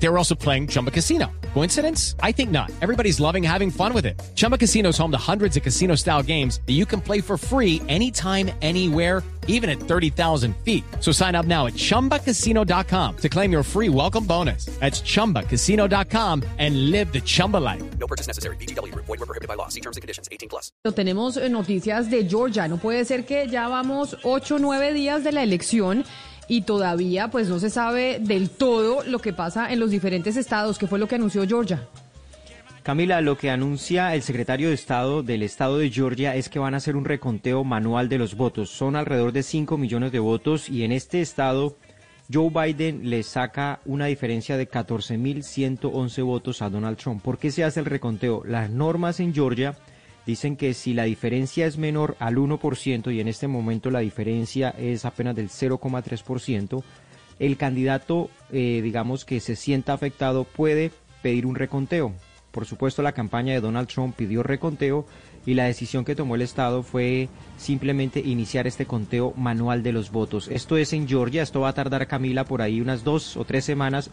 [0.00, 1.26] They were also playing Chumba Casino.
[1.54, 2.14] Coincidence?
[2.22, 2.70] I think not.
[2.80, 4.20] Everybody's loving having fun with it.
[4.34, 7.36] Chumba Casino is home to hundreds of casino style games that you can play for
[7.36, 10.84] free anytime, anywhere, even at 30,000 feet.
[11.00, 14.66] So sign up now at chumbacasino.com to claim your free welcome bonus.
[14.78, 17.82] That's chumbacasino.com and live the Chumba life.
[17.98, 18.56] No purchase necessary.
[18.56, 18.94] BGW.
[18.94, 19.68] Void were prohibited by law.
[19.68, 20.28] See terms and conditions.
[20.30, 20.70] 18 plus.
[20.84, 22.68] Tenemos noticias de Georgia.
[22.68, 26.04] No puede ser que ya vamos ocho o nueve días de la elección
[26.48, 30.78] y todavía pues no se sabe del todo lo que pasa en los diferentes estados.
[30.78, 31.86] ¿Qué fue lo que anunció Georgia?
[32.82, 36.72] Camila, lo que anuncia el secretario de Estado del Estado de Georgia es que van
[36.72, 38.70] a hacer un reconteo manual de los votos.
[38.70, 41.76] Son alrededor de 5 millones de votos y en este estado
[42.32, 47.22] Joe Biden le saca una diferencia de 14.111 votos a Donald Trump.
[47.22, 48.42] ¿Por qué se hace el reconteo?
[48.46, 49.76] Las normas en Georgia
[50.28, 54.74] dicen que si la diferencia es menor al 1% y en este momento la diferencia
[54.76, 56.82] es apenas del 0,3%,
[57.38, 60.90] el candidato, eh, digamos que se sienta afectado, puede
[61.22, 62.12] pedir un reconteo.
[62.50, 65.06] Por supuesto, la campaña de Donald Trump pidió reconteo
[65.46, 70.10] y la decisión que tomó el Estado fue simplemente iniciar este conteo manual de los
[70.10, 70.48] votos.
[70.48, 73.64] Esto es en Georgia, esto va a tardar, Camila, por ahí unas dos o tres
[73.64, 74.10] semanas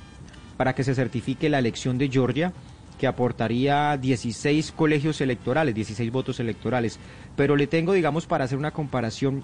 [0.55, 2.53] para que se certifique la elección de Georgia
[2.97, 6.99] que aportaría 16 colegios electorales, 16 votos electorales.
[7.35, 9.43] Pero le tengo, digamos, para hacer una comparación,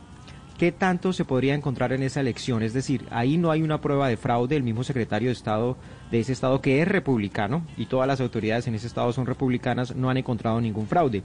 [0.57, 2.63] ¿qué tanto se podría encontrar en esa elección?
[2.63, 5.77] Es decir, ahí no hay una prueba de fraude, el mismo secretario de Estado
[6.11, 9.95] de ese estado que es republicano y todas las autoridades en ese estado son republicanas,
[9.95, 11.23] no han encontrado ningún fraude.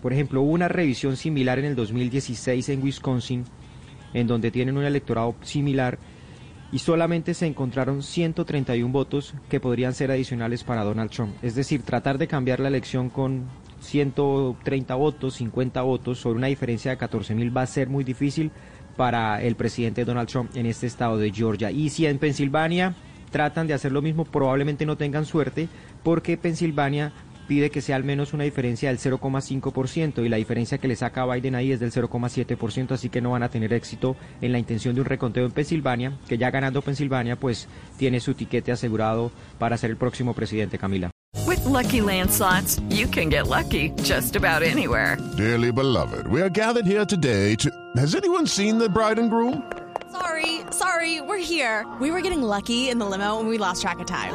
[0.00, 3.44] Por ejemplo, hubo una revisión similar en el 2016 en Wisconsin,
[4.14, 5.98] en donde tienen un electorado similar
[6.70, 11.34] y solamente se encontraron 131 votos que podrían ser adicionales para Donald Trump.
[11.42, 13.44] Es decir, tratar de cambiar la elección con
[13.80, 18.50] 130 votos, 50 votos, sobre una diferencia de 14 mil va a ser muy difícil
[18.96, 21.70] para el presidente Donald Trump en este estado de Georgia.
[21.70, 22.94] Y si en Pensilvania
[23.30, 25.68] tratan de hacer lo mismo, probablemente no tengan suerte,
[26.02, 27.12] porque Pensilvania
[27.48, 31.22] pide que sea al menos una diferencia del 0,5% y la diferencia que le saca
[31.22, 34.58] a Biden ahí es del 0,7%, así que no van a tener éxito en la
[34.58, 37.66] intención de un reconteo en Pensilvania, que ya ganando Pensilvania pues
[37.96, 41.10] tiene su tiquete asegurado para ser el próximo presidente, Camila.
[41.46, 45.16] With lucky landslots, you can get lucky just about anywhere.
[45.36, 47.70] Dearly beloved, we are gathered here today to.
[47.96, 49.62] Has anyone seen the bride and groom?
[50.12, 51.86] Sorry, sorry, we're here.
[52.00, 54.34] We were getting lucky in the limo and we lost track of time.